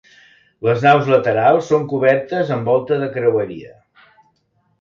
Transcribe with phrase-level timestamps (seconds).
[0.67, 3.73] Les naus laterals són cobertes amb volta de creueria.